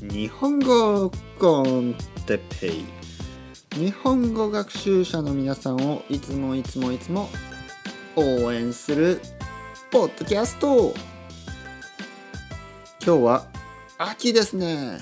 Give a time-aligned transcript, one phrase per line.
[0.00, 1.94] 日本語コン
[2.26, 2.84] テペイ。
[3.74, 7.28] 日本語学習者の皆さんをいつもいつもいつも
[8.14, 9.20] 応援する
[9.90, 10.94] ポッドキャスト。
[13.04, 13.46] 今日は
[13.98, 14.98] 秋ですね。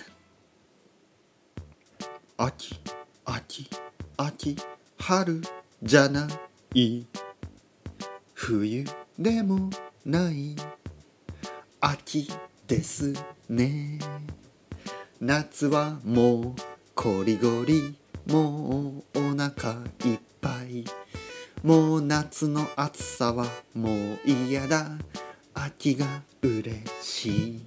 [2.36, 2.80] 秋
[3.24, 3.68] 秋
[4.16, 4.56] 秋
[4.98, 5.42] 春
[5.82, 6.28] じゃな
[6.74, 7.06] い。
[8.34, 8.84] 冬
[9.18, 9.68] でも
[10.04, 10.56] ない。
[11.80, 12.28] 秋
[12.66, 13.12] です。
[13.52, 13.98] ね。
[15.20, 16.54] 夏はもう
[16.94, 20.84] こりごりもうお腹いっぱい。
[21.62, 24.86] もう夏の暑さはもう嫌だ。
[25.52, 26.70] 秋が嬉
[27.02, 27.66] しい。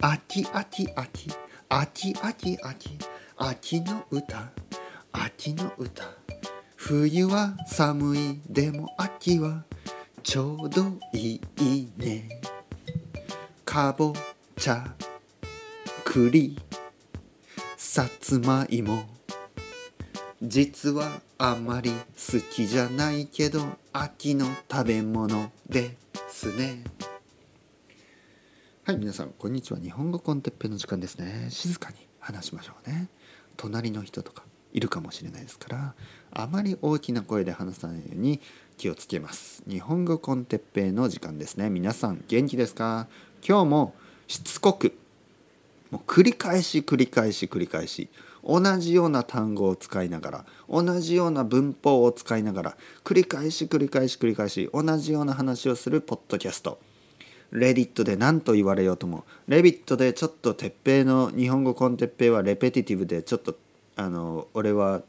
[0.00, 1.30] 秋秋秋。
[1.70, 2.98] 秋秋秋。
[3.38, 4.50] 秋の歌。
[5.12, 6.04] 秋の歌。
[6.76, 8.40] 冬は寒い。
[8.50, 9.64] でも秋は
[10.22, 12.42] ちょうどいいね。
[13.64, 14.12] かぼ
[14.62, 14.84] ちゃ
[16.04, 16.56] 栗
[17.76, 19.02] さつまいも。
[20.40, 23.60] 実はあまり好きじゃないけど
[23.92, 25.96] 秋の食べ物で
[26.28, 26.84] すね。
[28.84, 29.80] はい皆さんこんにちは。
[29.80, 31.48] 日本語コンテッペの時間ですね。
[31.50, 33.08] 静かに話しましょうね。
[33.56, 35.94] 隣の人とかいるかもしれないですから
[36.30, 38.40] あまり大きな声で話さないように
[38.76, 39.64] 気をつけます。
[39.68, 41.68] 日本語コンテッペの時間ですね。
[41.68, 43.08] 皆さん元気ですか？
[43.44, 43.94] 今日も
[44.32, 44.96] しつこく
[45.90, 48.08] もう繰り返し繰り返し繰り返し
[48.42, 56.78] 同じような単語を使いながら同じような文法を使いながら繰り返し繰り返し繰り返し同じような話をするポッドキャスト。
[57.50, 63.54] レディットで何と言われようともレビットでちょっと鉄平の日本語コンテッペイはレペティティブでちょっと
[63.96, 65.02] あの俺は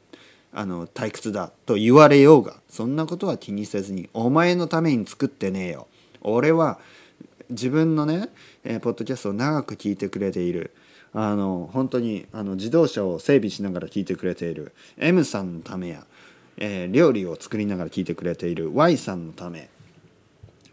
[0.51, 5.87] あの退屈だと言われようがそんなことは気にせずにお前のために作ってねえよ。
[6.19, 6.79] 俺は
[7.49, 8.29] 自分のね、
[8.63, 10.71] えー、ポッドキャストを長く聞いてくれている。
[11.15, 14.73] あの本当にあの自動車を整備しながら聞いてくれている。
[14.97, 16.05] M さんのためや、
[16.57, 18.73] えー、料理を作りながら聞いてくれている。
[18.73, 19.69] Y さんのため。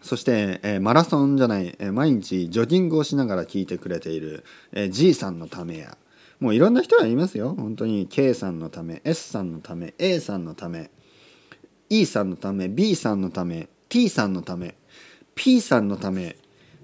[0.02, 5.96] そして、えー、マラソンじゃない、えー、毎日ジョギングをしながら聞いてくれている、えー、G さんのためや。
[6.40, 7.54] もういろんな人がいますよ。
[7.54, 10.90] 本当に K さんのため S さんのため A さんのため
[11.90, 14.74] E さんのため B さんのため T さんのため
[15.34, 16.36] P さんのため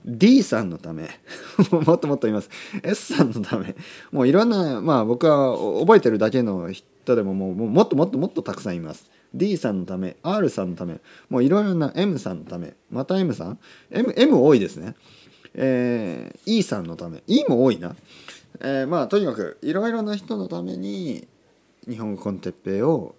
[0.06, 1.08] D さんのため。
[1.70, 2.50] もっともっといます。
[2.82, 3.74] S さんのため。
[4.12, 9.10] もういろんなまあ僕は覚えてるだけの人でももうもっともっともっとたくさんいます。
[9.34, 12.74] D さんのため R さんのためもういろいろな M さんのため。
[12.90, 13.58] また M さん
[13.90, 14.94] ？M, M 多いですね。
[15.54, 17.22] えー、E さんのため。
[17.26, 17.96] E も多いな。
[18.60, 21.26] えー、まあとにかくいろいろな人のために
[21.88, 23.16] 日本語コンテッペイを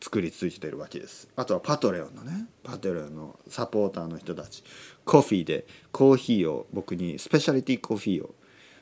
[0.00, 1.28] 作り続けてるわけです。
[1.36, 2.46] あとはパトレオンのね。
[2.62, 4.62] パトレオンのサポーターの人たち。
[5.06, 8.34] コフィーでコーヒーを僕にスペシャリティコーヒーを、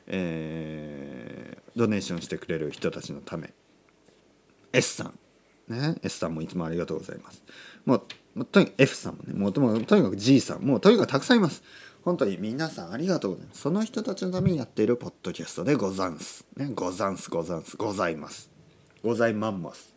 [0.07, 3.53] えー、ドネーションしてくれる人たちのため
[4.73, 5.17] S さん
[5.69, 7.41] ね S さんもいつもありがとうございます
[7.85, 8.03] も
[8.35, 9.61] うとにかく F さんもねもうと
[9.95, 11.63] にかく G さんもうとにかくたくさんいます
[12.05, 13.61] 本当に皆さんありがとうございます。
[13.61, 16.45] その人たちのためにやっているポッドキャストでござんす。
[16.55, 18.51] ね、ござんす、ござんす、ございます。
[19.03, 19.94] ございまんます。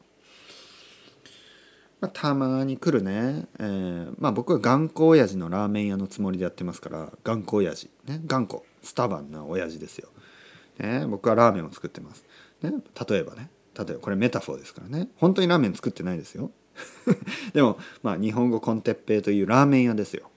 [2.01, 8.21] まあ、たまに来るね、えー、まあ僕は頑固親父のラーメン屋のつもりでやってますから頑固親父ね。
[8.27, 10.09] 頑固スタバンな親父ですよ、
[10.79, 12.25] ね、僕はラーメンを作ってます、
[12.63, 12.73] ね、
[13.09, 15.09] 例えばね例えばこれ metaphor ですからね。
[15.17, 16.51] 本当にラーメン作ってないですよ。
[17.55, 20.31] でもまあ日本語コンテッペイというラーメン屋ですよ。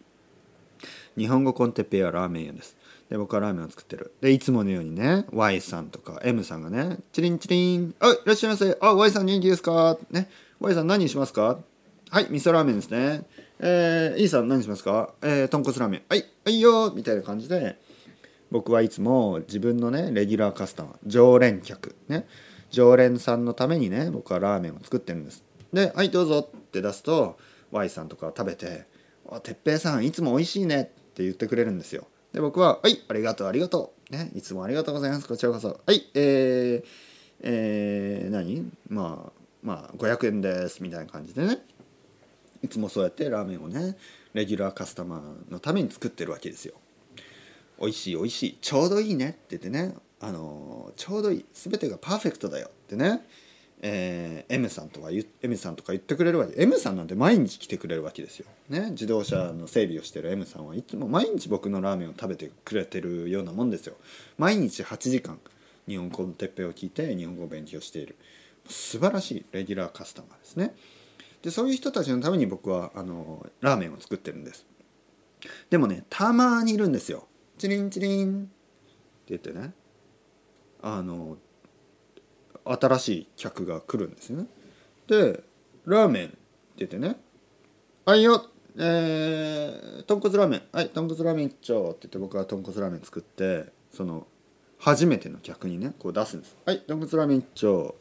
[1.18, 2.78] 日本語コンテッペイはラーメン屋です。
[3.10, 4.14] で僕はラーメンを作ってる。
[4.22, 8.78] でいつものようにね Y さんとか M さんがねチリンチリン「あいらっしゃいませ。
[8.80, 10.30] あ Y さん元気ですか?」ね。
[10.62, 11.58] Y さん何しますか？
[12.12, 13.24] はい味噌ラーメンですね。
[13.58, 15.16] えー、E さん何しますか？
[15.24, 16.02] えー、豚骨ラーメン。
[16.08, 17.80] はいはいよみたいな感じで
[18.52, 22.28] 僕はいつも自分のねレギュラーカスタマー常連客ね。
[22.70, 25.44] 常連さんのためにね僕はラーメンを作ってるんです。
[25.74, 27.40] で「はいどうぞ」って出すと
[27.72, 28.86] Y さんとか食べて
[29.32, 32.06] 「あてっぺいさんいつも美味しいね」って言ってくれるんですよ。
[32.34, 34.30] で僕は「はいありがとうありがとう」ね。
[34.36, 35.28] いつもありがとうございます。
[35.28, 35.80] こちらこそ。
[35.88, 36.88] はいえー、
[37.42, 38.72] えー、何？
[38.90, 41.60] まあまあ500円ですみたいな感じでね。
[42.64, 43.98] いつもそうやってラーメンをね
[44.34, 46.76] レギュラーカスタマーのために作ってるわけですよ。
[47.80, 49.96] 美味しい美味しいちょうどいいねって言ってね。
[50.20, 53.26] あのちょうどいい全てがパーフェクトだよってね。
[53.84, 55.10] えー、M さんとは
[55.42, 56.62] M さんとか言ってくれるわけ。
[56.62, 63.96] M さんなんて毎日来てくれるわけですよ、ね、自動車の整備をしてる M さんはいつも毎日僕のラーメンを食べてくれてるようなもんですよ。
[64.38, 65.40] 毎日8時間
[65.88, 68.16] 日本語のてっぺを聞いて日本語を勉強している。
[68.68, 70.76] 素晴らしいレギュラーカスタマーですね。
[71.42, 74.66] でそういう人たちのために僕はあのラーメンを作ってるんです。
[75.70, 77.28] でもねたまにいるんですよ。
[77.58, 78.44] チリンチリン。
[78.44, 78.50] って
[79.30, 79.74] 言ってね。
[80.82, 81.38] あの
[82.66, 84.48] 新しい客が来るんですよね。
[85.08, 85.44] で
[85.86, 86.38] 「ラーメン」って
[86.78, 87.20] 言ってね
[88.06, 88.48] 「はいよ。
[88.78, 90.62] えー、豚骨ラーメン。
[90.72, 94.28] はい豚骨ラーメン一丁」って言って僕は豚骨ラーメン作ってその
[94.78, 97.96] 初めての客にねこう出すんです「はい豚骨ラーメン一丁」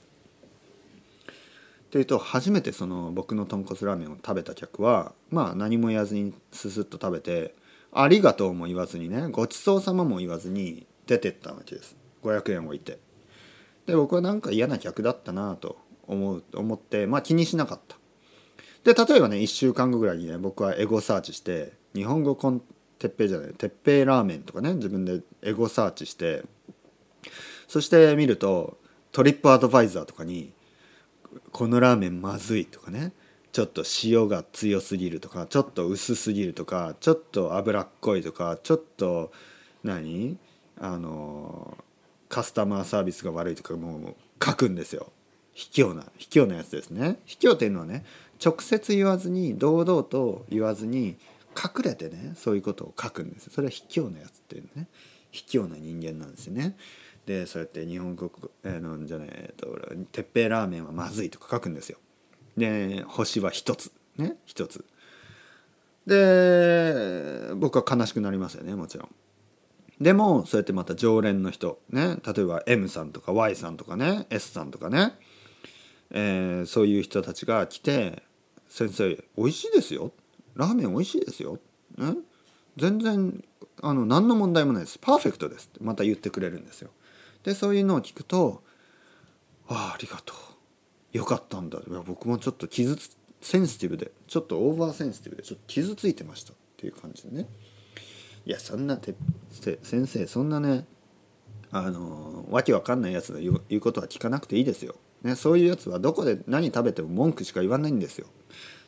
[1.90, 7.56] っていうと初めてその僕の豚骨ラーメンを食べた客はまあ何も言わずにススッと食べて
[7.92, 11.96] 「ありがとう」も言わずにね「ごちそうさま」も言わずに出てったわけです。
[12.22, 13.00] 500円置いて。
[13.86, 17.96] で僕はなんか嫌な客だったなと思う思ってまあ気にしなかった。
[18.84, 22.62] で例えばね1週間後ぐらいにね僕はエゴサーチして日本語コン
[23.00, 26.44] テッペイじゃないテッペイラーメンとかね自分でエゴサーチして
[27.66, 28.78] そして見ると
[29.10, 30.52] トリップアドバイザーとかに
[31.52, 33.12] 「このラーメンまずい」とかね。
[33.52, 39.32] ちょっと塩が強すぎるとかちょっと薄すぎるとかちょっと脂っこいとかちょっと
[39.82, 40.38] 何？
[40.78, 41.76] あの
[42.28, 45.10] カスタマーサービスが悪いとかもう書くんですよ。
[45.52, 47.18] 卑怯な卑怯なやつですね。
[47.26, 48.04] 卑怯っていうのはね
[48.42, 51.16] 直接言わずに堂々と言わずに
[51.56, 54.86] 隠れてねそういうことを書くんですそれは卑怯なやつっていうね。
[55.32, 56.76] 卑怯な人間なんですよね。
[57.30, 58.28] でそうやって日本国、
[58.64, 59.68] えー、のじゃないえっと
[60.10, 61.98] 鉄平ラーメンはまずいとか書くんですよ。
[62.56, 63.92] で星は一つ。
[64.16, 64.84] ね一つ。
[66.08, 69.14] で僕は悲しくなりますよねもちろん。
[70.00, 75.12] でもそうやってまた常連の人ね例えば M さんとか Y さんとかね S さんとかね、
[76.10, 78.24] えー、そういう人たちが来て
[78.68, 80.10] 「先生美味しいですよ。
[80.56, 81.60] ラーメン美味しいですよ」
[81.96, 82.16] ね、
[82.76, 83.44] 全然
[83.82, 84.98] あの何の問題もないです。
[84.98, 86.90] パーフェクトですってまた言ってくれるんですよ。
[87.44, 88.62] でそういうのを聞くと
[89.68, 90.36] 「ああありがとう。
[91.12, 97.48] よかったんだ」いや僕もちょっと傷つセンシティブでちょっと oversensitive でちょっと傷ついてましたっていう感じでね。
[98.46, 99.14] いやそんなて
[99.50, 100.86] 先生そんなね
[101.70, 108.26] あのわけわかんないやつが言うことは聞かなくていいですよ、ね、そういうやつはどこで何食べても文句しか言わないんですよ。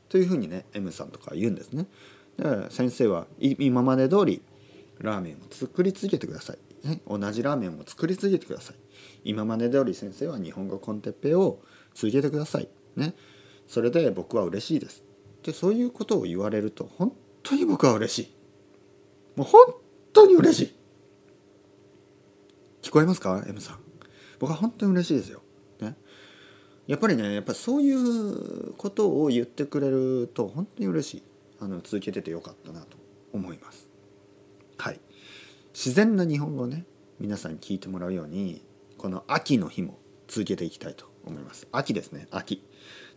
[0.08, 1.86] というふうにね M さんとか言うんですね。
[2.38, 4.42] だから先生は今まで通り
[4.98, 8.76] ラーメンを作り続けてください、ね、同じラーメンを作り続けてください。
[9.24, 11.60] 今まで通り先生は日本語コンテッペを
[11.94, 12.68] 続けてください。
[12.96, 13.14] ね。
[13.68, 15.04] それで僕は嬉しいです。
[15.42, 17.12] でそういうことを言われると本
[17.42, 18.34] 当に僕は嬉しい。
[19.36, 19.74] もう本
[20.12, 20.74] 当に嬉しい。
[22.82, 23.78] 聞こえますか？M さん。
[24.38, 25.40] 僕は本当に嬉しいですよ、
[25.80, 25.94] ね、
[26.88, 31.22] やっぱりねやっぱそういうことを言ってくれると本当に嬉しい。
[31.60, 32.96] あの続けててよかったなと
[33.32, 33.88] 思います。
[34.78, 35.00] はい。
[35.74, 36.84] 自然な日本語をね
[37.18, 38.64] 皆さんに聞いてもらうように
[38.98, 39.98] この秋の日も
[40.28, 41.66] 続けていきたいと思います。
[41.72, 42.64] 秋ですね秋。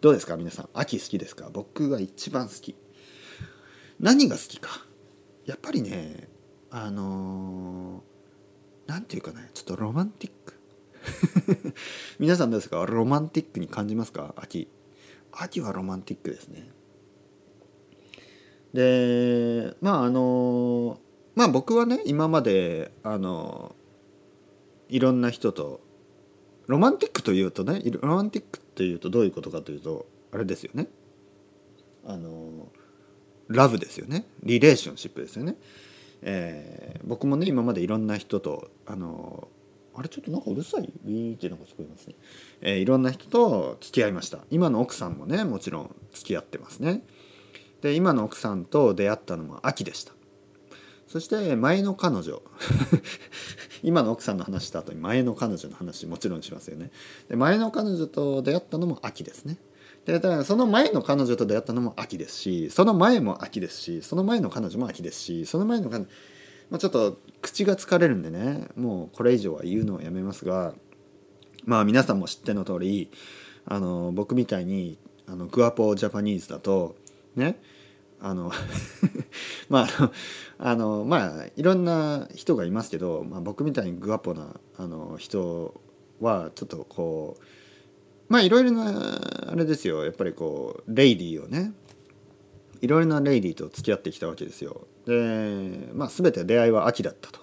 [0.02, 0.69] どうですか皆さん？
[0.74, 1.50] 秋好きですか？
[1.52, 2.75] 僕が一番好き。
[4.00, 4.86] 何が好きか？
[5.46, 6.28] やっぱりね
[6.69, 8.04] あの
[8.88, 10.54] 何、て言うかねちょっとロマンティック。
[12.19, 12.86] 皆さんどうですか？
[12.86, 14.34] ロマンティックに感じますか？
[14.38, 14.68] 秋。
[15.31, 16.69] 秋はロマンティックですね。
[18.74, 21.00] でまああの
[21.35, 23.75] まあ僕はね今まであの
[24.89, 25.81] いろんな人と
[26.67, 30.87] ロマンティックというとねロマンティックというとどういうことかというとあれですよね。
[32.05, 32.69] あの
[33.47, 34.25] ラブですよね。
[34.43, 35.55] リレーションシップですよね、
[36.21, 39.47] えー、僕もね今までいろんな人とあの
[39.95, 42.15] あれちょっとなんかうるさいウィーってなんか聞こえますね、
[42.61, 44.39] えー、いろんな人と付き合いました。
[44.49, 47.04] 今の奥さんもねもちろん付き合ってますね。
[47.81, 50.15] で今の奥さんと出会ったのも秋でした。
[51.07, 52.42] そして前の彼女。
[53.83, 56.92] 今の奥さんの話した後に前の彼女の話もちろんしますよね。
[57.30, 59.57] で前の彼女と出会ったのも秋ですね。
[60.06, 66.07] でだからその前の彼女と出会ったのも秋ですしその前も秋ですしその前の彼女も秋ですしその前の彼女
[66.69, 70.74] まあ、ちょっと口が疲れるんでねもうこれ以上は言うのをやめますが
[71.64, 73.12] まあ皆さんも知っての通り
[73.66, 74.97] あの僕みたいに
[75.28, 76.95] あのグアポジャパニーズだと
[77.35, 77.59] ね
[78.22, 78.52] あの
[79.69, 80.12] まあ
[80.57, 85.80] あのまあいろんな人がいますけど、まあ、僕みたいにグアポなあの人
[86.22, 87.44] はちょっとこう
[88.30, 89.19] まあいろいろな
[89.52, 90.04] あれですよ。
[90.06, 91.74] やっぱりこうレイディーをね
[92.81, 94.88] いろいろなレイディーと付き合ってきたわけですよ。
[95.06, 97.42] でまあ全て出会いは秋だったと。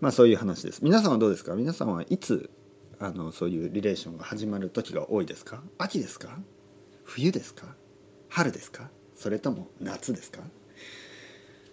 [0.00, 0.80] まあそういう話です。
[0.82, 1.54] 皆さんはどうですか？
[1.54, 2.48] 皆さんはいつ
[2.98, 5.62] あのそういうリレーションが始まる時が多いですか？
[5.78, 6.38] 秋ですか？
[7.04, 7.74] 冬ですか？
[8.28, 8.90] 春ですか？
[9.16, 10.40] それとも夏ですか？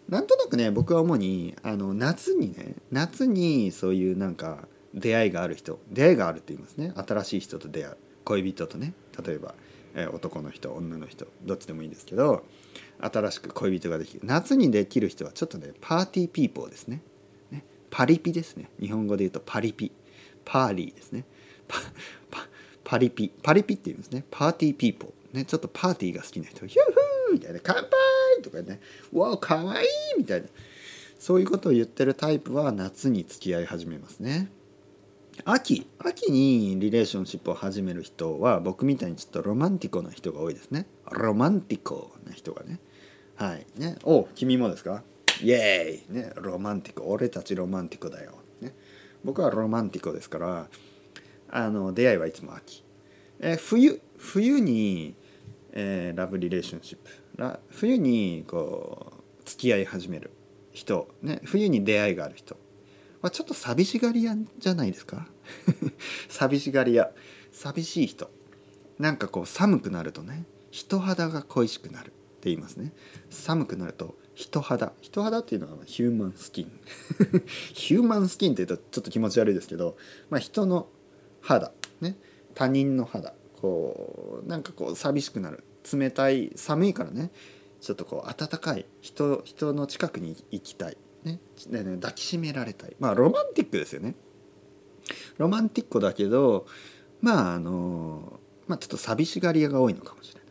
[0.10, 6.94] なんとなくね僕は主にあの夏にね夏にそういうなんか出会いがある人出会いがあるって言いますね。
[6.96, 7.98] 新しい人と出会う。
[8.26, 8.94] 恋人とね。
[9.26, 9.54] 例えば、
[9.96, 12.44] えー、男の人女の人どっちでもいいんですけど
[13.00, 14.22] 新しく恋人ができる。
[14.24, 17.02] 夏にできる人はちょっとね party people ですね。
[17.52, 17.64] ね。
[17.90, 18.70] パリピですね。
[18.80, 19.92] 日本語で言うとパリピ。
[20.46, 21.26] パーリーですね。
[21.68, 21.80] パ
[22.30, 22.48] パ
[22.84, 23.32] パリピ。
[23.42, 24.26] パリピって言うんですね。
[24.30, 25.12] party people。
[25.34, 27.92] ねちょっとパーティーが好きな人ヒューフーみたいな乾杯
[28.44, 28.80] とかね
[29.12, 29.88] わあかわいい
[30.18, 30.48] みたいな
[31.20, 34.50] そういうことを言ってるタイプは夏に付き合い始めますね。
[35.46, 40.86] 秋秋にリレーションシップを始める人は僕みたいにちょっとロマンティコな人が多いですね。
[41.12, 42.80] ロマンティコな人がね。
[43.36, 43.66] はい。
[43.78, 43.98] ね。
[44.04, 45.02] お君もですか？
[45.42, 46.16] イエーイ。
[46.16, 47.06] ねロマンティコ。
[47.06, 48.76] 俺たちロマンティコだよ、ね、
[49.24, 50.68] 僕はロマンティコですから
[51.50, 52.84] あの出会いはいつも秋。
[53.40, 55.16] え冬冬に、
[55.74, 60.32] えー、ラブリレーションシップ冬にこう付き合い始める
[60.72, 62.56] 人、ね、冬に出会いがある人。
[63.22, 65.28] まあ、ちょっと寂しがり屋じゃないですか？
[66.30, 67.12] 寂しがり屋。
[67.52, 68.30] 寂しい人。
[69.00, 72.14] なんかこう寒くなるとね人肌が恋しくなるって
[72.50, 72.94] 言いますね。
[73.30, 74.94] 寒くなると人肌。
[75.02, 76.72] 人肌っていうのはヒューマンスキン。
[77.74, 79.98] ヒューマンスキンって言うとちょっと気持ち悪いですけど、
[80.30, 80.90] まあ、人の
[81.42, 81.72] 肌。
[82.02, 82.18] ね。
[82.56, 83.34] 他人の肌。
[83.64, 85.64] こうなんかこう寂しくなる。
[85.92, 87.32] 冷たい寒いからね。
[87.80, 88.86] ちょっとこう暖かい。
[89.00, 90.98] 人人の近くに行きたい。
[91.24, 91.40] ね。
[91.72, 92.96] 抱きしめられたい。
[93.00, 94.16] まあロマンティックですよね。
[95.38, 96.66] ロマンティックだけど
[97.22, 100.50] まああのまあちょっと寂しがり屋が多いのかもしれない。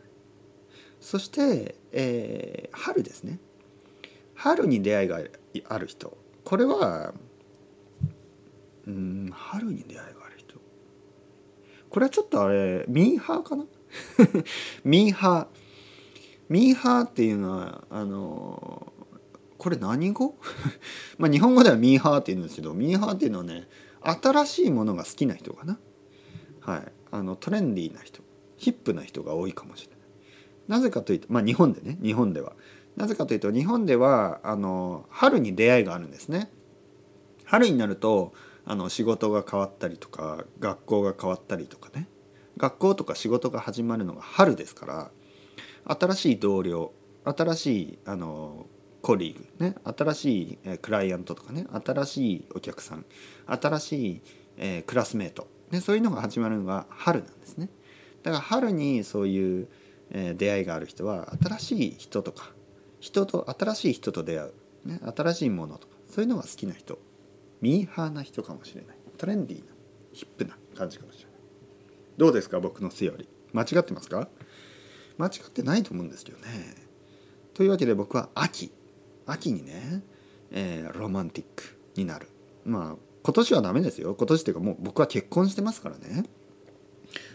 [0.99, 3.37] そして、えー、春ですね。
[4.33, 5.21] 春に出会いが
[5.69, 6.17] ある人。
[6.43, 7.13] これは
[8.87, 10.22] うん春に出会いがある。
[11.93, 13.65] これはちょっとあれミーハーかな？
[14.83, 15.47] ミーハー。
[16.49, 18.91] ミーハーっていうのはあの
[19.59, 20.35] これ何語？
[21.19, 23.67] まあ日本語ではミーハーって言うんですけどミーハーっていうのはね
[24.01, 25.77] 新しいものが好きな人かな？
[26.61, 26.91] はい。
[27.11, 28.23] あのトレンディーな人
[28.57, 29.99] ヒップな人が多いかもしれない。
[30.67, 32.53] なぜかというとまあ日本でね日本では。
[32.95, 36.51] なぜかというと日本ではあの春に出会いがあるんですね。
[37.45, 38.33] 春になると
[38.65, 42.07] あの仕事が変わったりとか学校が変わったりとかね。
[42.57, 45.11] 学校とか仕事が始まるのが春ですから
[45.85, 46.93] 新しい同僚
[47.25, 48.67] 新しいあの
[49.01, 53.05] コリーグ、ね、新しいクライアントとかね新しいお客さん
[53.47, 54.21] 新しい、
[54.57, 57.69] えー、クラスメート、ね、そういうのが始まるのが春なんですね。
[58.23, 59.67] だから春にそういう、
[60.11, 62.53] えー、出会いがある人は新しい人とか
[63.01, 64.53] 人と新しい人と出会う、
[64.85, 66.97] ね、新しいものとかそういうのが好きな人
[67.63, 68.97] ミーハーな人かもしれない。
[69.17, 69.67] トレンディーな
[70.11, 71.33] ヒップな感じかもしれない。
[72.17, 74.27] どうですか僕のセオリー間違ってますか？
[75.17, 76.43] 間違ってないと思うんですけどね。
[77.53, 78.69] というわけで僕は秋。
[79.25, 80.03] 秋にね、
[80.51, 81.63] えー、ロマンティック
[81.95, 82.27] になる。
[82.65, 84.13] まあ今年はダメですよ。
[84.13, 86.25] 今年っていうかもう僕は結婚してますからね。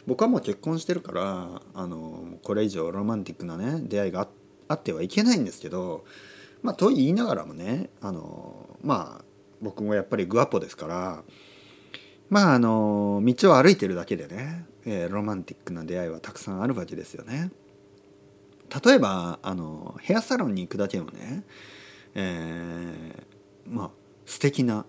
[0.07, 4.29] 僕はもう結婚してるからあのこれ以上ロマンティックなね出会いが
[4.69, 6.05] あってはいけないんですけど
[6.63, 9.25] まあと言いながらもねあのまあ
[9.61, 11.23] 僕もやっぱりグアポですから
[12.31, 17.51] まああの道を歩いてるだけでね、えー、ロマンティックな出会いはたくさんあるわけですよね。
[18.85, 21.45] 例えばあのヘアサロンに行くだけでもね
[22.15, 23.91] えー、まあ
[24.27, 24.85] 素敵な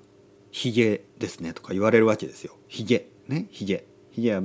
[0.51, 2.57] ひげですねとか言われるわけですよ。
[2.67, 4.43] ひげねひげひげは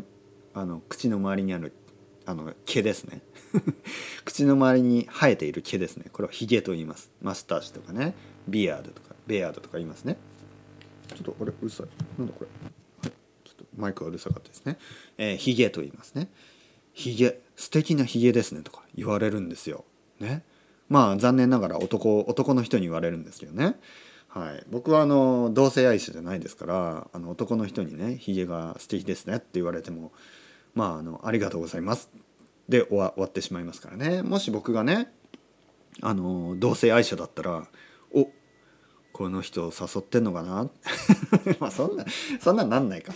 [0.54, 1.72] あの口の周りにある
[2.26, 3.22] あの毛ですね。
[4.24, 6.06] 口の周りに生えている毛ですね。
[6.12, 7.10] これはひげと言います。
[7.20, 8.14] マスタージとかね。
[8.48, 10.16] ビアードとかベアードとか言いますね。
[11.08, 11.86] ちょっとこれうるさい。
[12.18, 12.46] なんだこれ、
[13.08, 13.12] はい、
[13.44, 14.78] ちょっとマイクがうるさかったですね。
[15.18, 16.28] えー、ひげと言いますね。
[16.92, 19.84] ひげ素敵なひげですねとか言われるんですよ。
[20.20, 20.42] ね。
[20.88, 23.76] まあ残念ながら男男の人に言われるんですけどね、
[24.28, 30.12] はい、僕はあの同性愛者じゃないですからあの男の人にね「ひげが素敵ですね」って言われても
[30.74, 32.10] まああの「ありがとうございます」
[32.68, 34.22] で終わってしまいますからね。
[34.22, 35.12] もし僕がね
[36.02, 37.68] あの同性愛者だったら
[38.14, 38.30] 「お
[39.12, 40.68] この人を誘ってんのかな？
[41.60, 42.04] まあそんな
[42.40, 43.12] そんなんなんないか。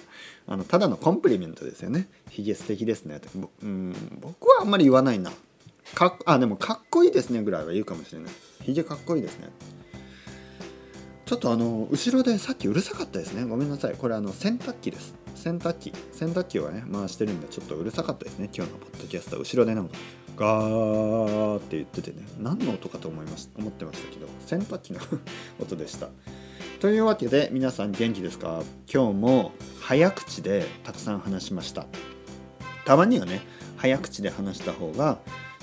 [0.46, 3.28] あのただのコンプリメントですよね「ひげ素敵ですね」って
[3.62, 5.32] うん僕はあんまり言わないな。
[5.94, 7.42] かあでもかっこいいですね。
[7.42, 8.32] ぐらいは言うかもしれない。
[8.62, 9.48] ひげかっこいいですね。
[11.26, 13.44] ちょっとあの後ろでさっきうるさかったですね。
[13.44, 13.94] ごめんなさい。
[13.94, 15.14] これあの洗濯機です。
[15.34, 15.92] 洗濯機。
[16.12, 18.48] 洗濯機をね回してるんでちょっとうるさかったですね。
[18.54, 19.96] 今日のポッドキャスト後ろでなんか。
[20.38, 25.00] ガーって言っててね何の音かと思いまし思ってましたけど洗濯機の
[25.60, 26.08] 音でした。
[26.80, 28.62] というわけで皆さん元気ですか？
[28.92, 31.86] 今日も早口でたくさん話しました。
[32.84, 33.42] たまにはね
[33.76, 35.18] 早口で話した方が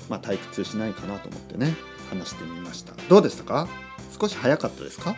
[0.08, 1.74] まあ、退屈しないかなと思ってね
[2.10, 2.92] 話してみました。
[3.08, 3.66] どうでしたか？
[4.20, 5.16] 少し早かったですか？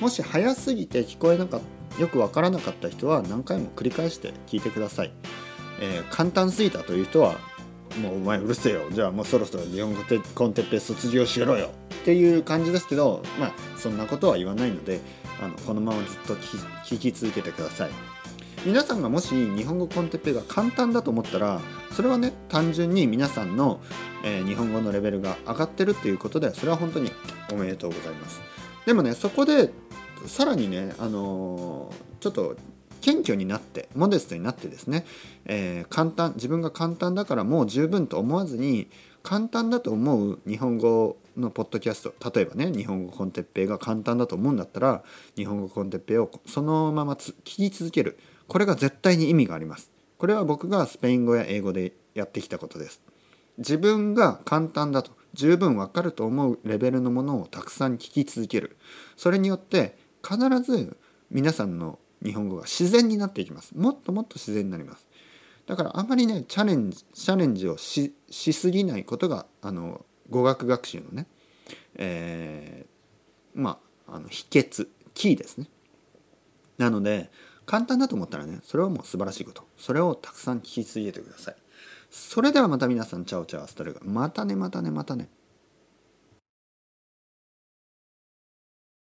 [0.00, 1.60] もし早すぎて聞こえなかっ
[1.94, 5.12] たよくわからなかった人は何回も繰り返して聞いてください、
[5.80, 7.36] えー、簡単すぎたという人は
[8.00, 8.90] もうお前うるせえよ。
[8.90, 10.00] じゃあもうそろそろ日本語
[10.34, 11.70] コンテッペ卒業しろよ。
[12.02, 15.00] っていう感じですけどまあそんなことは言わないので
[15.40, 17.90] あのこのままずっと聞き続けてください。
[18.64, 23.80] 皆さんがもし日本語コンテッペが簡単だと思ったらそれはね単純に皆さんの、
[24.24, 27.10] えー、日本語のレベルが上がってるっていうことでそれは本当に
[27.52, 28.40] おめでとうございます。
[28.86, 29.70] でもねそこで
[30.26, 32.56] さらにね、あのー、ちょっと
[33.02, 35.04] 謙虚になってモデストになってですね、
[35.44, 38.88] えー、簡単自分が簡単だからもう十分と思わずに
[39.22, 45.02] 簡単だと思う日本語のポッドキャスト例えばね日本語コンテッペイが簡単だと思うんだったら
[45.36, 48.18] 日本語コンテッペイをそのまま聞き続ける。
[48.48, 49.90] これが絶対に意味があります。
[50.18, 53.00] これは僕がスペイン語や英語でやってきたことです。
[53.58, 58.76] 自分が簡単だと十分わかると思うレベルのものをたくさん聞き続ける。
[59.16, 60.96] それによって必ず
[61.30, 63.72] 皆さんの日本語が自然になっていきます。
[63.76, 65.06] もっともっと自然になります。
[65.66, 71.26] だからあまりねチャレンジチャレンジをしすぎないことがあの語学学習のね、
[71.96, 75.66] えー、まああの秘訣キーですね。
[76.78, 77.30] なので
[77.64, 79.64] 簡単だと思ったらねそれはもう素晴らしいこと。
[79.76, 81.56] それをたくさん聞き続けてください。
[82.10, 85.28] それではまた皆さんチャオチャオアスタルがまたねまたねまたね。